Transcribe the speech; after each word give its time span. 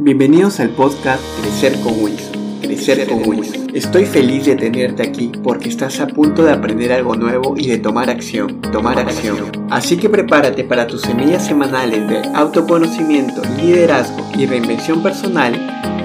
Bienvenidos 0.00 0.58
al 0.58 0.70
podcast 0.70 1.22
Crecer 1.40 1.78
con 1.80 2.02
Wilson. 2.02 2.60
Crecer 2.62 3.06
con 3.06 3.28
Wilson. 3.28 3.76
Estoy 3.76 4.06
feliz 4.06 4.44
de 4.44 4.56
tenerte 4.56 5.04
aquí 5.04 5.30
porque 5.44 5.68
estás 5.68 6.00
a 6.00 6.08
punto 6.08 6.42
de 6.42 6.50
aprender 6.50 6.92
algo 6.92 7.14
nuevo 7.14 7.54
y 7.56 7.68
de 7.68 7.78
tomar 7.78 8.10
acción. 8.10 8.60
Tomar 8.60 8.98
acción. 8.98 9.52
Así 9.70 9.96
que 9.96 10.10
prepárate 10.10 10.64
para 10.64 10.88
tus 10.88 11.02
semillas 11.02 11.46
semanales 11.46 12.08
de 12.08 12.28
autoconocimiento, 12.34 13.40
liderazgo 13.56 14.28
y 14.36 14.46
reinvención 14.46 15.00
personal 15.00 15.54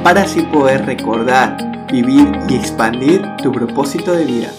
para 0.04 0.21
así 0.21 0.44
poder 0.44 0.86
recordar, 0.86 1.88
vivir 1.92 2.28
y 2.48 2.58
expandir 2.58 3.24
tu 3.42 3.52
propósito 3.52 4.14
de 4.14 4.26
vida. 4.26 4.52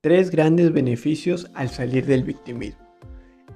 Tres 0.00 0.30
grandes 0.30 0.72
beneficios 0.72 1.50
al 1.52 1.68
salir 1.68 2.06
del 2.06 2.22
victimismo. 2.22 2.87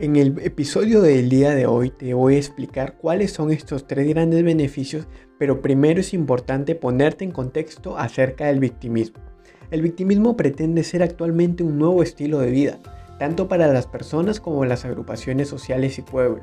En 0.02 0.16
el 0.16 0.36
episodio 0.42 1.00
del 1.00 1.28
día 1.28 1.54
de 1.54 1.66
hoy 1.66 1.90
te 1.90 2.12
voy 2.12 2.34
a 2.34 2.38
explicar 2.38 2.96
cuáles 2.96 3.30
son 3.30 3.52
estos 3.52 3.86
tres 3.86 4.08
grandes 4.08 4.42
beneficios, 4.42 5.06
pero 5.38 5.62
primero 5.62 6.00
es 6.00 6.12
importante 6.12 6.74
ponerte 6.74 7.24
en 7.24 7.30
contexto 7.30 7.96
acerca 7.96 8.46
del 8.46 8.58
victimismo. 8.58 9.22
El 9.70 9.80
victimismo 9.80 10.36
pretende 10.36 10.82
ser 10.82 11.04
actualmente 11.04 11.62
un 11.62 11.78
nuevo 11.78 12.02
estilo 12.02 12.40
de 12.40 12.50
vida, 12.50 12.80
tanto 13.20 13.46
para 13.46 13.72
las 13.72 13.86
personas 13.86 14.40
como 14.40 14.64
las 14.64 14.84
agrupaciones 14.84 15.46
sociales 15.46 15.96
y 16.00 16.02
pueblos. 16.02 16.42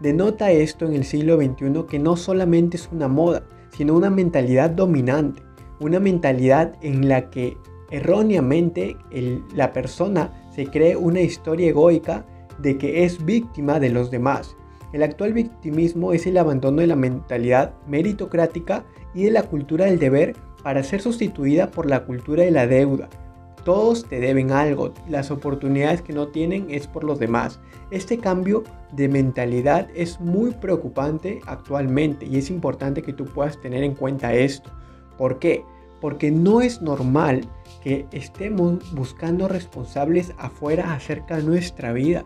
Denota 0.00 0.50
esto 0.50 0.84
en 0.84 0.94
el 0.94 1.04
siglo 1.04 1.36
XXI 1.36 1.84
que 1.88 2.00
no 2.00 2.16
solamente 2.16 2.76
es 2.76 2.88
una 2.90 3.06
moda, 3.06 3.44
sino 3.68 3.94
una 3.94 4.10
mentalidad 4.10 4.70
dominante, 4.70 5.42
una 5.78 6.00
mentalidad 6.00 6.74
en 6.82 7.08
la 7.08 7.30
que 7.30 7.56
erróneamente 7.92 8.96
la 9.54 9.72
persona 9.72 10.32
se 10.52 10.66
cree 10.66 10.96
una 10.96 11.20
historia 11.20 11.68
egoica 11.68 12.26
de 12.58 12.78
que 12.78 13.04
es 13.04 13.24
víctima 13.24 13.80
de 13.80 13.90
los 13.90 14.10
demás. 14.10 14.56
El 14.92 15.02
actual 15.02 15.32
victimismo 15.32 16.12
es 16.12 16.26
el 16.26 16.38
abandono 16.38 16.80
de 16.80 16.86
la 16.86 16.96
mentalidad 16.96 17.74
meritocrática 17.86 18.84
y 19.14 19.24
de 19.24 19.30
la 19.30 19.42
cultura 19.42 19.86
del 19.86 19.98
deber 19.98 20.34
para 20.62 20.82
ser 20.82 21.00
sustituida 21.00 21.70
por 21.70 21.88
la 21.88 22.04
cultura 22.04 22.44
de 22.44 22.50
la 22.50 22.66
deuda. 22.66 23.08
Todos 23.64 24.08
te 24.08 24.20
deben 24.20 24.52
algo, 24.52 24.94
las 25.08 25.32
oportunidades 25.32 26.00
que 26.00 26.12
no 26.12 26.28
tienen 26.28 26.68
es 26.70 26.86
por 26.86 27.02
los 27.02 27.18
demás. 27.18 27.58
Este 27.90 28.18
cambio 28.18 28.62
de 28.92 29.08
mentalidad 29.08 29.88
es 29.94 30.20
muy 30.20 30.52
preocupante 30.52 31.40
actualmente 31.46 32.26
y 32.26 32.36
es 32.36 32.48
importante 32.48 33.02
que 33.02 33.12
tú 33.12 33.24
puedas 33.24 33.60
tener 33.60 33.82
en 33.82 33.94
cuenta 33.94 34.34
esto. 34.34 34.70
¿Por 35.18 35.40
qué? 35.40 35.64
Porque 36.00 36.30
no 36.30 36.60
es 36.60 36.80
normal 36.80 37.40
que 37.82 38.06
estemos 38.12 38.94
buscando 38.94 39.48
responsables 39.48 40.32
afuera 40.38 40.94
acerca 40.94 41.36
de 41.36 41.42
nuestra 41.42 41.92
vida. 41.92 42.24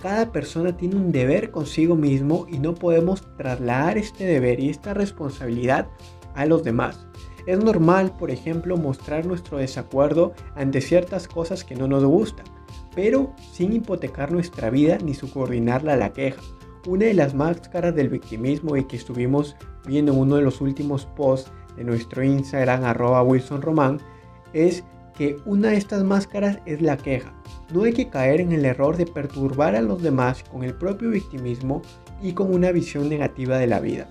Cada 0.00 0.32
persona 0.32 0.76
tiene 0.76 0.96
un 0.96 1.12
deber 1.12 1.50
consigo 1.50 1.96
mismo 1.96 2.46
y 2.48 2.58
no 2.58 2.74
podemos 2.74 3.22
trasladar 3.36 3.98
este 3.98 4.24
deber 4.24 4.60
y 4.60 4.68
esta 4.68 4.94
responsabilidad 4.94 5.88
a 6.34 6.46
los 6.46 6.64
demás. 6.64 7.06
Es 7.46 7.58
normal, 7.58 8.14
por 8.18 8.30
ejemplo, 8.30 8.76
mostrar 8.76 9.26
nuestro 9.26 9.58
desacuerdo 9.58 10.32
ante 10.54 10.80
ciertas 10.80 11.26
cosas 11.26 11.64
que 11.64 11.74
no 11.74 11.88
nos 11.88 12.04
gustan, 12.04 12.46
pero 12.94 13.34
sin 13.52 13.72
hipotecar 13.72 14.30
nuestra 14.30 14.70
vida 14.70 14.98
ni 15.04 15.14
subordinarla 15.14 15.94
a 15.94 15.96
la 15.96 16.12
queja. 16.12 16.40
Una 16.86 17.06
de 17.06 17.14
las 17.14 17.34
máscaras 17.34 17.94
del 17.94 18.08
victimismo 18.08 18.76
y 18.76 18.84
que 18.84 18.96
estuvimos 18.96 19.56
viendo 19.86 20.12
en 20.12 20.18
uno 20.18 20.36
de 20.36 20.42
los 20.42 20.60
últimos 20.60 21.06
posts 21.06 21.52
de 21.76 21.84
nuestro 21.84 22.22
Instagram 22.22 22.84
arroba 22.84 23.22
Wilson 23.22 23.62
Román 23.62 24.00
es 24.52 24.84
que 25.16 25.36
una 25.44 25.70
de 25.70 25.76
estas 25.76 26.04
máscaras 26.04 26.58
es 26.66 26.80
la 26.80 26.96
queja. 26.96 27.32
No 27.72 27.84
hay 27.84 27.92
que 27.92 28.08
caer 28.08 28.40
en 28.40 28.52
el 28.52 28.64
error 28.64 28.96
de 28.96 29.06
perturbar 29.06 29.74
a 29.74 29.82
los 29.82 30.02
demás 30.02 30.42
con 30.44 30.62
el 30.62 30.74
propio 30.74 31.10
victimismo 31.10 31.82
y 32.22 32.32
con 32.32 32.52
una 32.52 32.72
visión 32.72 33.08
negativa 33.08 33.58
de 33.58 33.66
la 33.66 33.80
vida. 33.80 34.08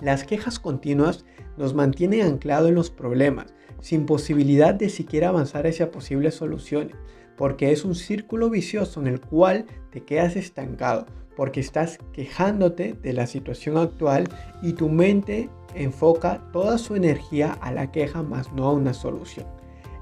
Las 0.00 0.24
quejas 0.24 0.58
continuas 0.58 1.24
nos 1.56 1.74
mantienen 1.74 2.22
anclados 2.22 2.68
en 2.68 2.76
los 2.76 2.90
problemas, 2.90 3.46
sin 3.80 4.06
posibilidad 4.06 4.74
de 4.74 4.88
siquiera 4.88 5.28
avanzar 5.28 5.66
hacia 5.66 5.90
posibles 5.90 6.34
soluciones, 6.34 6.94
porque 7.36 7.72
es 7.72 7.84
un 7.84 7.94
círculo 7.94 8.50
vicioso 8.50 9.00
en 9.00 9.06
el 9.06 9.20
cual 9.20 9.66
te 9.90 10.04
quedas 10.04 10.36
estancado, 10.36 11.06
porque 11.36 11.60
estás 11.60 11.98
quejándote 12.12 12.94
de 12.94 13.12
la 13.12 13.26
situación 13.26 13.76
actual 13.76 14.28
y 14.62 14.72
tu 14.72 14.88
mente 14.88 15.48
enfoca 15.74 16.50
toda 16.52 16.78
su 16.78 16.96
energía 16.96 17.52
a 17.60 17.70
la 17.70 17.92
queja 17.92 18.22
más 18.22 18.52
no 18.52 18.66
a 18.66 18.72
una 18.72 18.92
solución. 18.92 19.46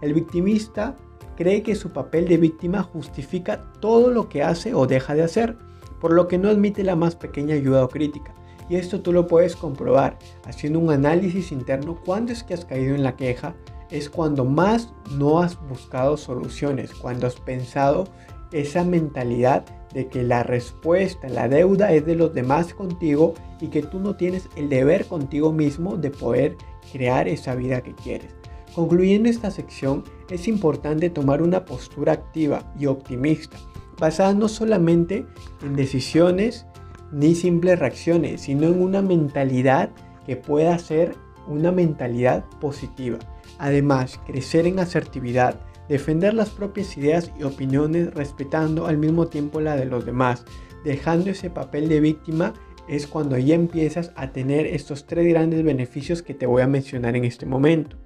El 0.01 0.15
victimista 0.15 0.97
cree 1.37 1.63
que 1.63 1.75
su 1.75 1.91
papel 1.91 2.27
de 2.27 2.39
víctima 2.39 2.83
justifica 2.83 3.71
todo 3.81 4.11
lo 4.11 4.29
que 4.29 4.43
hace 4.43 4.75
o 4.75 4.87
deja 4.87 5.15
de 5.15 5.23
hacer, 5.23 5.57
por 6.01 6.13
lo 6.13 6.29
que 6.29 6.39
no 6.39 6.49
admite 6.49 6.83
la 6.83 6.97
más 6.97 7.15
pequeña 7.15 7.55
ayuda 7.55 7.85
o 7.85 7.89
crítica. 7.89 8.35
Y 8.69 8.77
esto 8.77 9.01
tú 9.01 9.13
lo 9.13 9.27
puedes 9.27 9.55
comprobar 9.55 10.19
haciendo 10.45 10.79
un 10.81 10.91
análisis 10.91 11.53
interno 11.53 12.01
cuando 12.05 12.33
es 12.33 12.43
que 12.43 12.55
has 12.55 12.65
caído 12.65 12.95
en 12.95 13.05
la 13.05 13.17
queja, 13.17 13.55
es 13.91 14.11
cuando 14.11 14.45
más 14.45 14.93
no 15.13 15.41
has 15.41 15.57
buscado 15.69 16.17
soluciones, 16.17 16.93
cuando 16.93 17.29
has 17.29 17.37
pensado 17.37 18.05
esa 18.53 18.85
mentalidad 18.85 19.65
de 19.95 20.09
que 20.09 20.23
la 20.23 20.43
respuesta, 20.43 21.29
la 21.29 21.49
deuda 21.49 21.93
es 21.93 22.05
de 22.05 22.17
los 22.17 22.35
demás 22.35 22.75
contigo 22.75 23.35
y 23.61 23.69
que 23.69 23.83
tú 23.83 24.01
no 24.01 24.17
tienes 24.17 24.49
el 24.57 24.69
deber 24.69 25.07
contigo 25.07 25.53
mismo 25.53 25.97
de 25.97 26.11
poder 26.11 26.57
crear 26.93 27.29
esa 27.29 27.55
vida 27.55 27.81
que 27.81 27.95
quieres. 27.95 28.35
Concluyendo 28.77 29.31
esta 29.31 29.51
sección, 29.51 30.05
es 30.29 30.47
importante 30.47 31.09
tomar 31.09 31.41
una 31.41 31.65
postura 31.65 32.13
activa 32.13 32.71
y 32.79 32.85
optimista, 32.85 33.57
basada 33.99 34.35
no 34.35 34.49
solamente 34.49 35.25
en 35.63 35.77
decisiones 35.77 36.67
ni 37.11 37.35
simples 37.35 37.79
reacciones, 37.79 38.43
sino 38.43 38.67
en 38.67 38.83
una 38.83 39.01
mentalidad 39.01 39.89
que 40.27 40.37
pueda 40.37 40.79
ser 40.79 41.15
una 41.49 41.73
mentalidad 41.73 42.45
positiva. 42.61 43.19
Además, 43.57 44.21
crecer 44.27 44.67
en 44.67 44.79
asertividad, 44.79 45.59
defender 45.89 46.35
las 46.35 46.51
propias 46.51 46.99
ideas 46.99 47.33
y 47.41 47.45
opiniones 47.45 48.13
respetando 48.13 48.85
al 48.85 48.99
mismo 48.99 49.29
tiempo 49.29 49.63
la 49.63 49.75
de 49.77 49.87
los 49.87 50.05
demás, 50.05 50.45
dejando 50.85 51.31
ese 51.31 51.49
papel 51.49 51.89
de 51.89 52.01
víctima 52.01 52.53
es 52.89 53.07
cuando 53.07 53.39
ya 53.39 53.55
empiezas 53.55 54.13
a 54.17 54.33
tener 54.33 54.67
estos 54.67 55.07
tres 55.07 55.27
grandes 55.27 55.65
beneficios 55.65 56.21
que 56.21 56.35
te 56.35 56.45
voy 56.45 56.61
a 56.61 56.67
mencionar 56.67 57.17
en 57.17 57.25
este 57.25 57.47
momento. 57.47 57.97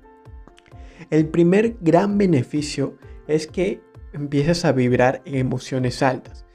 El 1.10 1.26
primer 1.26 1.76
gran 1.80 2.18
beneficio 2.18 2.94
es 3.26 3.48
que 3.48 3.82
empiezas 4.12 4.64
a 4.64 4.70
vibrar 4.70 5.22
en 5.24 5.34
emociones 5.34 6.04
altas. 6.04 6.46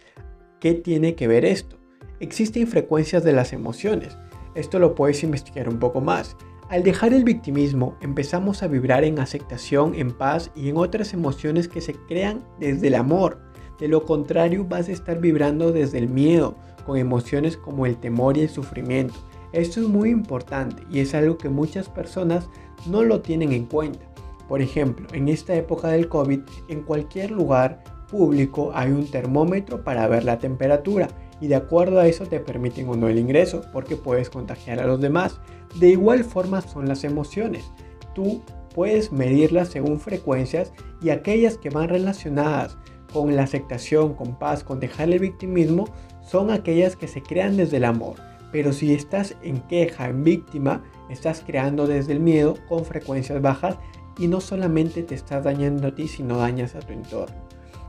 ¿Qué 0.61 0.73
tiene 0.73 1.13
que 1.15 1.27
ver 1.27 1.43
esto? 1.43 1.77
Existen 2.21 2.65
frecuencias 2.65 3.25
de 3.25 3.33
las 3.33 3.51
emociones. 3.51 4.17
Esto 4.55 4.79
lo 4.79 4.95
puedes 4.95 5.23
investigar 5.23 5.67
un 5.67 5.77
poco 5.77 5.99
más. 5.99 6.37
Al 6.69 6.83
dejar 6.83 7.13
el 7.13 7.25
victimismo, 7.25 7.97
empezamos 7.99 8.63
a 8.63 8.67
vibrar 8.67 9.03
en 9.03 9.19
aceptación, 9.19 9.93
en 9.93 10.11
paz 10.13 10.49
y 10.55 10.69
en 10.69 10.77
otras 10.77 11.13
emociones 11.13 11.67
que 11.67 11.81
se 11.81 11.93
crean 12.07 12.41
desde 12.57 12.87
el 12.87 12.95
amor. 12.95 13.41
De 13.77 13.89
lo 13.89 14.05
contrario, 14.05 14.63
vas 14.63 14.87
a 14.87 14.93
estar 14.93 15.19
vibrando 15.19 15.73
desde 15.73 15.97
el 15.97 16.07
miedo, 16.07 16.55
con 16.85 16.97
emociones 16.97 17.57
como 17.57 17.85
el 17.85 17.97
temor 17.97 18.37
y 18.37 18.43
el 18.43 18.49
sufrimiento. 18.49 19.15
Esto 19.51 19.81
es 19.81 19.87
muy 19.89 20.11
importante 20.11 20.81
y 20.89 21.01
es 21.01 21.13
algo 21.13 21.37
que 21.37 21.49
muchas 21.49 21.89
personas 21.89 22.47
no 22.87 23.03
lo 23.03 23.19
tienen 23.19 23.51
en 23.51 23.65
cuenta. 23.65 24.14
Por 24.47 24.61
ejemplo, 24.61 25.07
en 25.13 25.27
esta 25.27 25.55
época 25.55 25.89
del 25.89 26.07
COVID, 26.07 26.41
en 26.67 26.81
cualquier 26.83 27.31
lugar 27.31 27.83
público 28.07 28.71
hay 28.73 28.91
un 28.91 29.09
termómetro 29.09 29.83
para 29.83 30.07
ver 30.07 30.23
la 30.23 30.37
temperatura 30.37 31.07
y 31.41 31.47
de 31.47 31.55
acuerdo 31.55 31.99
a 31.99 32.07
eso 32.07 32.25
te 32.25 32.39
permiten 32.39 32.87
o 32.87 32.95
no 32.95 33.07
el 33.07 33.19
ingreso 33.19 33.61
porque 33.73 33.95
puedes 33.95 34.29
contagiar 34.29 34.79
a 34.79 34.87
los 34.87 35.01
demás. 35.01 35.39
De 35.79 35.89
igual 35.89 36.23
forma 36.23 36.61
son 36.61 36.87
las 36.87 37.03
emociones. 37.03 37.71
Tú 38.13 38.41
puedes 38.73 39.11
medirlas 39.11 39.69
según 39.69 39.99
frecuencias 39.99 40.71
y 41.01 41.09
aquellas 41.09 41.57
que 41.57 41.69
van 41.69 41.89
relacionadas 41.89 42.77
con 43.11 43.35
la 43.35 43.43
aceptación, 43.43 44.13
con 44.13 44.37
paz, 44.37 44.63
con 44.63 44.79
dejar 44.79 45.09
el 45.09 45.19
victimismo, 45.19 45.85
son 46.21 46.51
aquellas 46.51 46.95
que 46.95 47.07
se 47.07 47.21
crean 47.21 47.55
desde 47.57 47.77
el 47.77 47.85
amor. 47.85 48.15
Pero 48.51 48.73
si 48.73 48.93
estás 48.93 49.35
en 49.41 49.59
queja, 49.61 50.07
en 50.07 50.23
víctima, 50.23 50.83
estás 51.09 51.43
creando 51.45 51.87
desde 51.87 52.13
el 52.13 52.19
miedo 52.19 52.55
con 52.67 52.85
frecuencias 52.85 53.41
bajas 53.41 53.77
y 54.17 54.27
no 54.27 54.41
solamente 54.41 55.03
te 55.03 55.15
estás 55.15 55.43
dañando 55.43 55.87
a 55.87 55.95
ti, 55.95 56.07
sino 56.07 56.37
dañas 56.37 56.75
a 56.75 56.79
tu 56.79 56.93
entorno. 56.93 57.35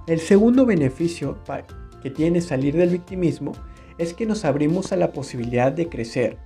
El 0.07 0.21
segundo 0.21 0.67
beneficio 0.67 1.39
que 2.03 2.11
tiene 2.11 2.41
salir 2.41 2.77
del 2.77 2.91
victimismo 2.91 3.53
es 3.99 4.15
que 4.15 4.27
nos 4.27 4.45
abrimos 4.45 4.93
a 4.93 4.97
la 4.97 5.13
posibilidad 5.13 5.73
de 5.73 5.89
crecer. 5.89 6.39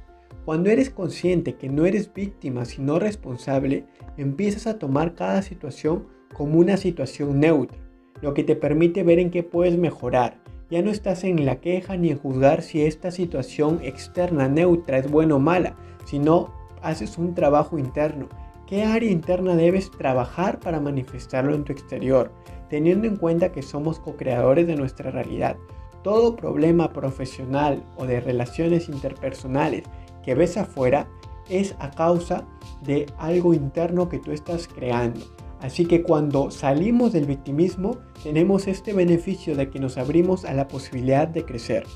Cuando 0.45 0.71
eres 0.71 0.91
consciente 0.91 1.57
que 1.57 1.69
no 1.69 1.85
eres 1.85 2.13
víctima 2.13 2.65
sino 2.65 2.99
responsable, 2.99 3.85
empiezas 4.17 4.67
a 4.67 4.79
tomar 4.79 5.15
cada 5.15 5.43
situación 5.43 6.07
como 6.33 6.59
una 6.59 6.77
situación 6.77 7.41
neutra, 7.41 7.79
lo 8.23 8.35
que 8.35 8.45
te 8.45 8.57
permite 8.57 9.03
ver 9.03 9.19
en 9.19 9.31
qué 9.31 9.43
puedes 9.43 9.77
mejorar. 9.77 10.41
Ya 10.71 10.83
no 10.83 10.91
estás 10.91 11.25
en 11.25 11.45
la 11.45 11.61
queja 11.61 11.97
ni 11.97 12.11
en 12.11 12.19
juzgar 12.19 12.63
si 12.63 12.83
esta 12.83 13.11
situación 13.11 13.81
externa 13.83 14.49
neutra 14.49 14.99
es 14.99 15.11
buena 15.11 15.35
o 15.35 15.39
mala, 15.41 15.77
sino 16.05 16.55
haces 16.81 17.19
un 17.19 17.35
trabajo 17.35 17.79
interno 17.79 18.29
¿Qué 18.71 18.85
área 18.85 19.11
interna 19.11 19.57
debes 19.57 19.91
trabajar 19.91 20.61
para 20.61 20.79
manifestarlo 20.79 21.57
en 21.57 21.65
tu 21.65 21.73
exterior? 21.73 22.31
Teniendo 22.69 23.09
en 23.09 23.17
cuenta 23.17 23.51
que 23.51 23.63
somos 23.63 23.99
co-creadores 23.99 24.69
de 24.69 24.77
nuestra 24.77 25.11
realidad. 25.11 25.57
Todo 26.05 26.37
problema 26.37 26.93
profesional 26.93 27.83
o 27.97 28.07
de 28.07 28.21
relaciones 28.21 28.89
interpersonales 28.89 29.83
que 30.23 30.37
ves 30.37 30.57
afuera 30.57 31.09
es 31.49 31.75
a 31.81 31.91
causa 31.91 32.47
de 32.81 33.07
algo 33.19 33.55
interno 33.55 34.09
que 34.09 34.21
tú 34.21 34.31
estás 34.31 34.69
creando. 34.69 35.19
Así 35.61 35.85
que 35.85 36.05
cuando 36.05 36.53
salimos 36.53 37.13
del 37.13 37.27
victimismo, 37.27 37.99
tenemos 38.23 38.69
este 38.69 38.93
beneficio 38.93 39.57
de 39.57 39.69
que 39.69 39.81
nos 39.81 39.99
abrimos 39.99 40.45
a 40.45 40.55
la 40.55 40.69
posibilidad 40.69 41.27
de 41.27 41.45
crecer. 41.45 41.89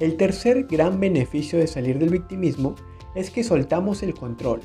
El 0.00 0.16
tercer 0.16 0.64
gran 0.64 0.98
beneficio 0.98 1.60
de 1.60 1.68
salir 1.68 2.00
del 2.00 2.10
victimismo 2.10 2.74
es 3.14 3.30
que 3.30 3.44
soltamos 3.44 4.02
el 4.02 4.14
control, 4.14 4.62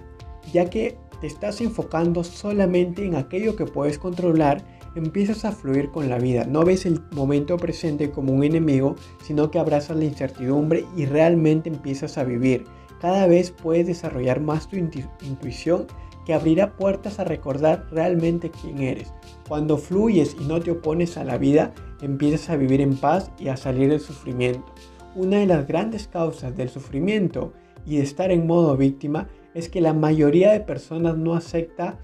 ya 0.55 0.69
que 0.69 0.97
estás 1.21 1.59
enfocando 1.59 2.23
solamente 2.23 3.05
en 3.05 3.15
aquello 3.15 3.57
que 3.57 3.65
puedes 3.65 3.99
controlar, 3.99 4.63
empiezas 4.95 5.43
a 5.43 5.51
fluir 5.51 5.91
con 5.91 6.07
la 6.07 6.17
vida. 6.17 6.45
No 6.45 6.63
ves 6.63 6.85
el 6.85 7.01
momento 7.11 7.57
presente 7.57 8.09
como 8.09 8.31
un 8.31 8.41
enemigo, 8.41 8.95
sino 9.21 9.51
que 9.51 9.59
abrazas 9.59 9.97
la 9.97 10.05
incertidumbre 10.05 10.85
y 10.95 11.07
realmente 11.07 11.69
empiezas 11.69 12.17
a 12.17 12.23
vivir. 12.23 12.63
Cada 13.01 13.27
vez 13.27 13.51
puedes 13.51 13.85
desarrollar 13.85 14.39
más 14.39 14.69
tu 14.69 14.77
intuición 14.77 15.87
que 16.25 16.33
abrirá 16.33 16.77
puertas 16.77 17.19
a 17.19 17.25
recordar 17.25 17.87
realmente 17.91 18.49
quién 18.49 18.79
eres. 18.79 19.11
Cuando 19.49 19.77
fluyes 19.77 20.37
y 20.39 20.45
no 20.45 20.61
te 20.61 20.71
opones 20.71 21.17
a 21.17 21.25
la 21.25 21.37
vida, 21.37 21.73
empiezas 22.01 22.49
a 22.49 22.55
vivir 22.55 22.79
en 22.79 22.95
paz 22.95 23.29
y 23.37 23.49
a 23.49 23.57
salir 23.57 23.89
del 23.89 23.99
sufrimiento. 23.99 24.73
Una 25.15 25.39
de 25.39 25.47
las 25.47 25.67
grandes 25.67 26.07
causas 26.07 26.55
del 26.55 26.69
sufrimiento 26.69 27.51
y 27.85 27.97
de 27.97 28.03
estar 28.03 28.31
en 28.31 28.47
modo 28.47 28.77
víctima 28.77 29.27
es 29.55 29.69
que 29.69 29.81
la 29.81 29.93
mayoría 29.93 30.51
de 30.51 30.59
personas 30.59 31.17
no 31.17 31.33
acepta 31.33 31.97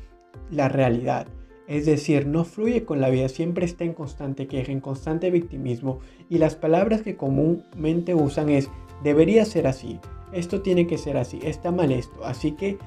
la 0.50 0.68
realidad. 0.69 1.27
Es 1.68 1.86
decir, 1.86 2.25
no 2.25 2.44
fluye 2.44 2.83
con 2.83 3.00
la 3.00 3.09
vida, 3.09 3.30
siempre 3.30 3.65
está 3.65 3.83
en 3.83 3.94
constante 3.94 4.48
queja, 4.48 4.71
en 4.71 4.80
constante 4.80 5.30
victimismo 5.30 6.00
y 6.30 6.39
las 6.39 6.56
palabras 6.56 7.03
que 7.03 7.15
comúnmente 7.15 8.15
usan 8.15 8.50
es 8.50 8.69
debería 9.03 9.45
ser 9.45 9.68
así, 9.68 10.00
esto 10.33 10.62
tiene 10.62 10.88
que 10.88 10.98
ser 10.98 11.18
así, 11.18 11.39
está 11.44 11.71
mal 11.71 11.92
esto, 11.92 12.25
así 12.25 12.53
que 12.53 12.77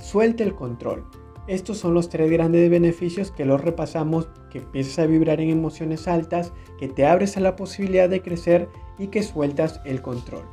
suelte 0.00 0.44
el 0.44 0.54
control. 0.54 1.04
Estos 1.48 1.78
son 1.78 1.94
los 1.94 2.08
tres 2.08 2.30
grandes 2.30 2.70
beneficios 2.70 3.32
que 3.32 3.44
los 3.44 3.60
repasamos, 3.60 4.28
que 4.50 4.58
empiezas 4.58 5.00
a 5.00 5.06
vibrar 5.06 5.40
en 5.40 5.50
emociones 5.50 6.06
altas, 6.06 6.52
que 6.78 6.88
te 6.88 7.04
abres 7.04 7.36
a 7.36 7.40
la 7.40 7.56
posibilidad 7.56 8.08
de 8.08 8.22
crecer 8.22 8.68
y 8.98 9.08
que 9.08 9.24
sueltas 9.24 9.80
el 9.84 10.02
control. 10.02 10.44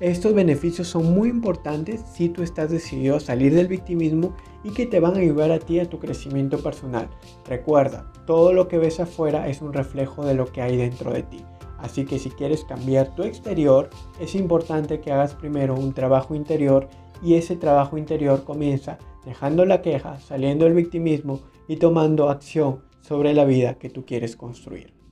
Estos 0.00 0.34
beneficios 0.34 0.88
son 0.88 1.14
muy 1.14 1.28
importantes 1.28 2.02
si 2.12 2.28
tú 2.28 2.42
estás 2.42 2.68
decidido 2.68 3.14
a 3.16 3.20
salir 3.20 3.54
del 3.54 3.68
victimismo 3.68 4.34
y 4.64 4.70
que 4.70 4.86
te 4.86 4.98
van 4.98 5.14
a 5.14 5.20
ayudar 5.20 5.52
a 5.52 5.60
ti 5.60 5.78
a 5.78 5.88
tu 5.88 6.00
crecimiento 6.00 6.58
personal. 6.58 7.08
Recuerda, 7.46 8.10
todo 8.26 8.52
lo 8.52 8.66
que 8.66 8.78
ves 8.78 8.98
afuera 8.98 9.48
es 9.48 9.62
un 9.62 9.72
reflejo 9.72 10.24
de 10.24 10.34
lo 10.34 10.46
que 10.46 10.62
hay 10.62 10.76
dentro 10.76 11.12
de 11.12 11.22
ti. 11.22 11.44
Así 11.78 12.04
que 12.06 12.18
si 12.18 12.30
quieres 12.30 12.64
cambiar 12.64 13.14
tu 13.14 13.22
exterior, 13.22 13.88
es 14.18 14.34
importante 14.34 15.00
que 15.00 15.12
hagas 15.12 15.34
primero 15.34 15.76
un 15.76 15.92
trabajo 15.92 16.34
interior 16.34 16.88
y 17.22 17.34
ese 17.34 17.54
trabajo 17.54 17.96
interior 17.96 18.42
comienza 18.42 18.98
dejando 19.24 19.64
la 19.64 19.80
queja, 19.80 20.18
saliendo 20.18 20.64
del 20.64 20.74
victimismo 20.74 21.40
y 21.68 21.76
tomando 21.76 22.30
acción 22.30 22.82
sobre 23.00 23.32
la 23.32 23.44
vida 23.44 23.74
que 23.74 23.90
tú 23.90 24.04
quieres 24.04 24.34
construir. 24.34 25.03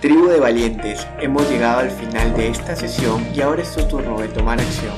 Tribu 0.00 0.28
de 0.28 0.40
valientes, 0.40 1.06
hemos 1.20 1.46
llegado 1.50 1.80
al 1.80 1.90
final 1.90 2.34
de 2.34 2.48
esta 2.48 2.74
sesión 2.74 3.22
y 3.34 3.42
ahora 3.42 3.60
es 3.60 3.76
tu 3.76 3.86
turno 3.86 4.18
de 4.18 4.28
tomar 4.28 4.58
acción. 4.58 4.94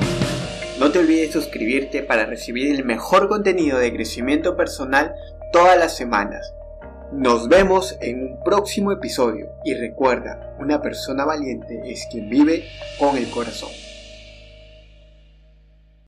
No 0.79 0.91
te 0.91 0.99
olvides 0.99 1.33
suscribirte 1.33 2.03
para 2.03 2.25
recibir 2.25 2.73
el 2.73 2.85
mejor 2.85 3.27
contenido 3.27 3.79
de 3.79 3.93
crecimiento 3.93 4.55
personal 4.55 5.13
todas 5.51 5.77
las 5.77 5.97
semanas. 5.97 6.53
Nos 7.11 7.49
vemos 7.49 7.97
en 7.99 8.21
un 8.21 8.43
próximo 8.45 8.93
episodio 8.93 9.51
y 9.65 9.73
recuerda, 9.73 10.55
una 10.57 10.81
persona 10.81 11.25
valiente 11.25 11.81
es 11.83 12.07
quien 12.09 12.29
vive 12.29 12.69
con 12.97 13.17
el 13.17 13.29
corazón. 13.29 13.71